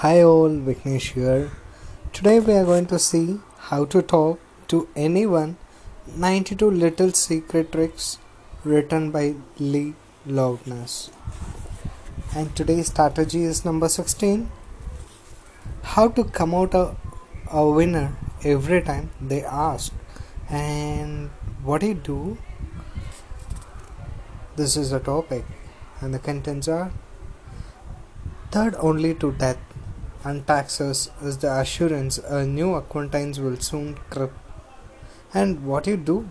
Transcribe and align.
Hi 0.00 0.22
all, 0.22 0.50
Viknesh 0.66 1.06
here. 1.14 1.50
Today 2.12 2.38
we 2.38 2.52
are 2.52 2.64
going 2.64 2.86
to 2.90 3.00
see 3.00 3.40
how 3.68 3.84
to 3.86 4.00
talk 4.00 4.38
to 4.68 4.86
anyone 4.94 5.56
92 6.14 6.70
Little 6.70 7.10
Secret 7.10 7.72
Tricks 7.72 8.18
written 8.62 9.10
by 9.10 9.34
Leil 9.58 9.94
Lowndes. 10.24 11.10
And 12.32 12.54
today's 12.54 12.86
strategy 12.92 13.42
is 13.42 13.64
number 13.64 13.88
16 13.88 14.48
How 15.82 16.06
to 16.10 16.22
come 16.22 16.54
out 16.54 16.74
a, 16.74 16.94
a 17.50 17.68
winner 17.68 18.16
every 18.44 18.80
time 18.82 19.10
they 19.20 19.42
ask. 19.42 19.92
And 20.48 21.30
what 21.64 21.82
you 21.82 21.94
do? 21.94 22.38
This 24.54 24.76
is 24.76 24.92
a 24.92 25.00
topic, 25.00 25.44
and 26.00 26.14
the 26.14 26.20
contents 26.20 26.68
are 26.68 26.92
third 28.52 28.76
only 28.78 29.12
to 29.14 29.32
death 29.32 29.58
and 30.24 30.46
taxes 30.46 31.10
is 31.22 31.38
the 31.38 31.52
assurance 31.60 32.18
a 32.18 32.44
new 32.44 32.74
acquaintance 32.74 33.38
will 33.38 33.58
soon 33.58 33.94
creep. 34.10 34.30
And 35.32 35.64
what 35.66 35.86
you 35.86 35.96
do? 35.96 36.30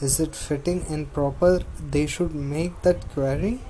Is 0.00 0.20
it 0.20 0.34
fitting 0.34 0.84
and 0.88 1.12
proper? 1.12 1.60
They 1.90 2.06
should 2.06 2.34
make 2.34 2.82
that 2.82 3.08
query. 3.10 3.60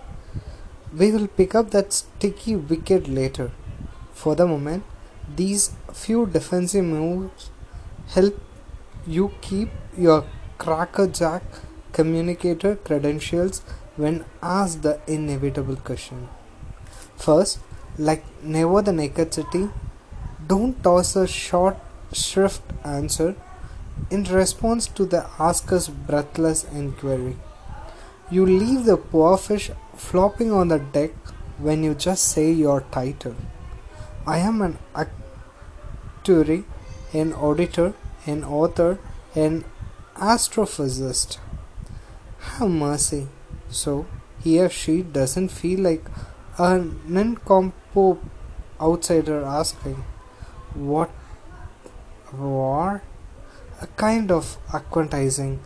We 0.97 1.11
will 1.13 1.29
pick 1.29 1.55
up 1.55 1.71
that 1.71 1.93
sticky 1.93 2.57
wicket 2.57 3.09
later. 3.09 3.53
For 4.13 4.35
the 4.35 4.47
moment, 4.47 4.85
these 5.37 5.73
few 5.93 6.27
defensive 6.27 6.85
moves 6.85 7.51
help 8.09 8.39
you 9.07 9.33
keep 9.41 9.71
your 9.97 10.25
crackerjack 10.59 11.43
communicator 11.93 12.77
credentials 12.77 13.63
when 13.97 14.25
asked 14.43 14.83
the 14.83 15.01
inevitable 15.07 15.77
question. 15.77 16.29
First, 17.17 17.59
like 17.99 18.25
Never 18.43 18.83
the 18.83 18.93
Naked 18.93 19.35
City, 19.35 19.69
don't 20.47 20.83
toss 20.83 21.17
a 21.17 21.27
short 21.27 21.77
shrift 22.13 22.63
answer 22.85 23.35
in 24.11 24.25
response 24.25 24.87
to 24.87 25.05
the 25.05 25.27
asker's 25.39 25.89
breathless 25.89 26.65
inquiry. 26.73 27.37
You 28.31 28.47
leave 28.47 28.85
the 28.85 28.97
poor 28.97 29.37
fish 29.37 29.71
flopping 29.97 30.53
on 30.53 30.69
the 30.69 30.79
deck 30.79 31.11
when 31.59 31.85
you 31.85 31.95
just 31.95 32.29
say 32.29 32.51
your 32.51 32.83
title. 32.93 33.35
I 34.27 34.39
am 34.39 34.63
an 34.63 34.79
actuary, 34.95 36.65
an 37.13 37.33
auditor, 37.33 37.95
an 38.27 38.45
author, 38.45 38.99
an 39.35 39.65
astrophysicist. 40.17 41.39
Have 42.39 42.71
mercy. 42.71 43.29
So 43.69 44.07
he 44.43 44.61
or 44.61 44.69
she 44.69 45.03
doesn't 45.03 45.51
feel 45.51 45.81
like 45.81 46.05
a 46.59 46.79
nincompoop 47.95 48.19
outsider 48.81 49.45
asking, 49.45 50.05
What 50.75 51.11
war? 52.33 53.03
A 53.81 53.87
kind 53.87 54.31
of 54.31 54.59
acquainting, 54.73 55.61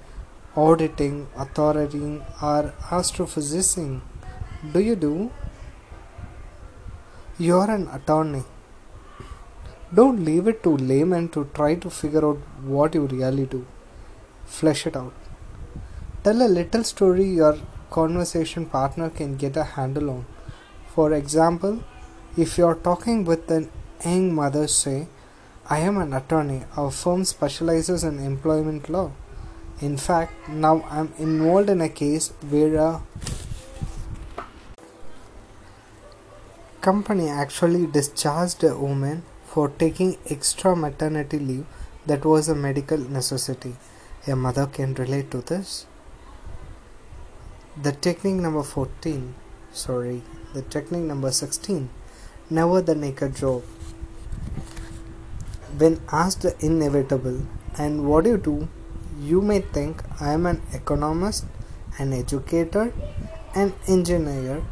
auditing, 0.56 1.26
authority, 1.36 2.22
or 2.40 2.72
astrophysicing. 2.90 4.00
Do 4.72 4.80
you 4.80 4.96
do? 4.96 5.30
You're 7.38 7.70
an 7.70 7.88
attorney. 7.88 8.44
Don't 9.92 10.24
leave 10.24 10.48
it 10.48 10.62
to 10.62 10.76
laymen 10.76 11.28
to 11.30 11.48
try 11.54 11.74
to 11.76 11.90
figure 11.90 12.24
out 12.26 12.38
what 12.62 12.94
you 12.94 13.06
really 13.06 13.46
do. 13.46 13.66
Flesh 14.44 14.86
it 14.86 14.96
out. 14.96 15.12
Tell 16.22 16.40
a 16.42 16.48
little 16.48 16.84
story 16.84 17.24
your 17.24 17.58
conversation 17.90 18.66
partner 18.66 19.10
can 19.10 19.36
get 19.36 19.56
a 19.56 19.64
handle 19.64 20.10
on. 20.10 20.26
For 20.94 21.12
example, 21.12 21.82
if 22.36 22.58
you 22.58 22.66
are 22.66 22.74
talking 22.74 23.24
with 23.24 23.50
an 23.50 23.70
young 24.04 24.34
mother, 24.34 24.66
say, 24.66 25.06
I 25.70 25.78
am 25.78 25.98
an 25.98 26.12
attorney. 26.12 26.62
Our 26.76 26.90
firm 26.90 27.24
specializes 27.24 28.04
in 28.04 28.18
employment 28.18 28.88
law. 28.88 29.12
In 29.80 29.96
fact, 29.96 30.48
now 30.48 30.84
I'm 30.90 31.12
involved 31.18 31.70
in 31.70 31.80
a 31.80 31.88
case 31.88 32.32
where 32.48 32.76
a 32.76 33.02
company 36.80 37.28
actually 37.28 37.86
discharged 37.86 38.62
a 38.64 38.76
woman 38.76 39.22
for 39.46 39.68
taking 39.68 40.18
extra 40.28 40.76
maternity 40.76 41.38
leave 41.38 41.66
that 42.06 42.24
was 42.24 42.48
a 42.48 42.54
medical 42.54 42.98
necessity. 42.98 43.76
A 44.26 44.36
mother 44.36 44.66
can 44.66 44.94
relate 44.94 45.30
to 45.30 45.40
this. 45.40 45.86
The 47.80 47.92
technique 47.92 48.36
number 48.36 48.62
14 48.62 49.34
sorry, 49.74 50.22
the 50.54 50.62
technique 50.62 51.02
number 51.02 51.30
16 51.30 51.90
never 52.58 52.80
the 52.80 52.94
naked 52.94 53.34
joke. 53.36 53.64
When 55.78 56.00
asked 56.12 56.42
the 56.42 56.54
inevitable, 56.64 57.40
and 57.76 58.06
what 58.08 58.24
do 58.24 58.30
you 58.30 58.38
do? 58.38 58.68
You 59.20 59.40
may 59.40 59.60
think 59.60 60.02
I 60.20 60.32
am 60.32 60.46
an 60.46 60.62
economist, 60.72 61.44
an 61.98 62.12
educator, 62.12 62.92
an 63.54 63.72
engineer, 63.88 64.62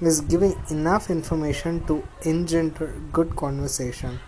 is 0.00 0.20
giving 0.20 0.54
enough 0.70 1.10
information 1.10 1.84
to 1.86 2.02
engender 2.22 2.94
good 3.12 3.36
conversation. 3.36 4.18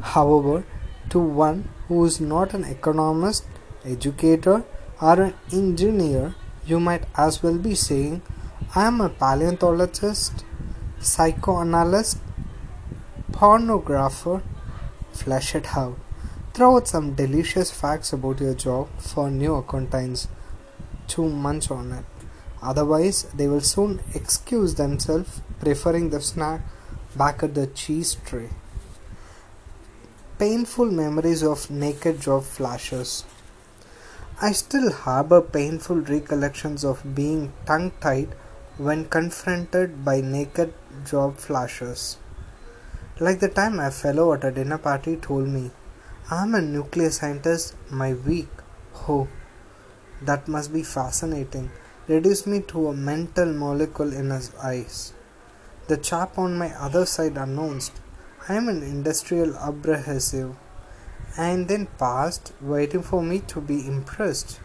However, 0.00 0.64
to 1.10 1.18
one 1.18 1.68
who 1.88 2.04
is 2.04 2.20
not 2.20 2.54
an 2.54 2.64
economist, 2.64 3.44
educator, 3.84 4.64
or 5.00 5.20
an 5.20 5.34
engineer, 5.52 6.34
you 6.66 6.80
might 6.80 7.04
as 7.16 7.42
well 7.42 7.58
be 7.58 7.74
saying, 7.74 8.22
I 8.74 8.86
am 8.86 9.00
a 9.00 9.08
paleontologist, 9.08 10.44
psychoanalyst, 11.04 12.18
pornographer. 13.30 14.42
Flesh 15.12 15.54
it 15.54 15.76
out. 15.76 15.98
Throw 16.52 16.76
out 16.76 16.88
some 16.88 17.14
delicious 17.14 17.70
facts 17.70 18.12
about 18.12 18.40
your 18.40 18.54
job 18.54 18.88
for 18.98 19.30
new 19.30 19.54
acquaintance 19.56 20.28
to 21.08 21.28
munch 21.28 21.70
on 21.70 21.92
it. 21.92 22.04
Otherwise, 22.62 23.24
they 23.34 23.46
will 23.46 23.60
soon 23.60 24.00
excuse 24.14 24.74
themselves, 24.76 25.42
preferring 25.60 26.10
the 26.10 26.20
snack 26.20 26.62
back 27.16 27.42
at 27.42 27.54
the 27.54 27.66
cheese 27.66 28.16
tray. 28.24 28.48
Painful 30.38 30.90
memories 30.90 31.42
of 31.42 31.70
naked 31.70 32.20
job 32.20 32.44
flashes. 32.44 33.24
I 34.40 34.52
still 34.52 34.90
harbor 34.90 35.40
painful 35.40 36.00
recollections 36.00 36.84
of 36.84 37.14
being 37.14 37.52
tongue 37.66 37.92
tied 38.00 38.34
when 38.76 39.04
confronted 39.04 40.04
by 40.04 40.20
naked 40.20 40.74
job 41.04 41.36
flashes. 41.36 42.18
Like 43.20 43.38
the 43.38 43.48
time 43.48 43.78
a 43.78 43.92
fellow 43.92 44.32
at 44.32 44.42
a 44.42 44.50
dinner 44.50 44.78
party 44.78 45.16
told 45.16 45.46
me, 45.46 45.70
I'm 46.30 46.54
a 46.54 46.60
nuclear 46.60 47.10
scientist, 47.10 47.76
my 47.90 48.14
week. 48.14 48.48
Oh, 49.08 49.28
that 50.22 50.48
must 50.48 50.72
be 50.72 50.82
fascinating. 50.82 51.70
Reduced 52.08 52.46
me 52.46 52.60
to 52.62 52.88
a 52.88 52.94
mental 52.94 53.52
molecule 53.52 54.12
in 54.12 54.30
his 54.30 54.52
eyes. 54.56 55.12
The 55.86 55.96
chap 55.96 56.38
on 56.38 56.58
my 56.58 56.74
other 56.74 57.06
side 57.06 57.36
announced, 57.36 58.00
I 58.48 58.54
am 58.54 58.68
an 58.68 58.82
industrial 58.82 59.54
abrasive, 59.56 60.56
and 61.36 61.68
then 61.68 61.86
passed, 61.98 62.52
waiting 62.60 63.02
for 63.02 63.22
me 63.22 63.40
to 63.40 63.60
be 63.60 63.86
impressed. 63.86 64.60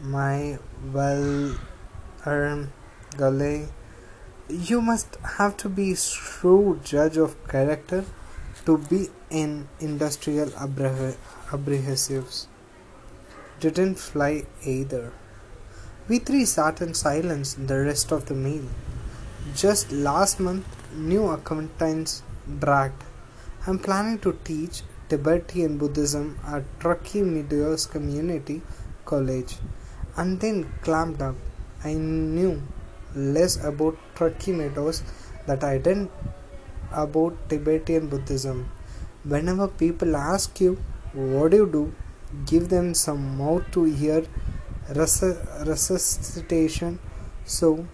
My 0.00 0.58
well 0.92 1.56
earned 2.26 2.70
Gully, 3.16 3.68
you 4.48 4.80
must 4.80 5.16
have 5.38 5.56
to 5.58 5.68
be 5.68 5.94
shrewd 5.94 6.84
judge 6.84 7.16
of 7.16 7.36
character 7.48 8.04
to 8.64 8.78
be 8.78 9.08
in 9.30 9.68
industrial 9.80 10.48
abrasives. 11.50 12.46
Didn't 13.60 13.98
fly 13.98 14.44
either. 14.64 15.12
We 16.08 16.18
three 16.18 16.44
sat 16.44 16.80
in 16.80 16.94
silence 16.94 17.54
the 17.54 17.78
rest 17.80 18.12
of 18.12 18.26
the 18.26 18.34
meal. 18.34 18.64
Just 19.54 19.90
last 19.92 20.38
month, 20.38 20.66
new 20.94 21.28
acquaintance 21.28 22.22
bragged. 22.46 23.02
I'm 23.66 23.78
planning 23.78 24.18
to 24.20 24.38
teach 24.44 24.82
Tibetan 25.08 25.78
Buddhism 25.78 26.38
at 26.46 26.64
Truckee 26.80 27.22
Meadows 27.22 27.86
Community 27.86 28.62
College, 29.04 29.56
and 30.16 30.40
then 30.40 30.72
clamped 30.82 31.22
up. 31.22 31.36
I 31.84 31.94
knew 31.94 32.62
less 33.16 33.56
about 33.64 33.96
Truckee 34.14 34.52
Meadows 34.52 35.02
that 35.46 35.64
I 35.64 35.78
didn't 35.78 36.10
about 36.92 37.48
Tibetan 37.48 38.08
Buddhism. 38.08 38.68
Whenever 39.24 39.68
people 39.68 40.16
ask 40.16 40.60
you, 40.60 40.78
what 41.12 41.50
do 41.50 41.56
you 41.56 41.66
do? 41.66 41.94
Give 42.44 42.68
them 42.68 42.94
some 42.94 43.38
mouth 43.38 43.64
to 43.72 43.86
ear 43.86 44.26
resuscitation 44.94 46.98
so 47.44 47.86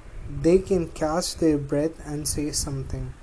they 0.43 0.59
can 0.59 0.89
catch 0.89 1.37
their 1.37 1.59
breath 1.59 2.01
and 2.05 2.27
say 2.27 2.51
something. 2.51 3.15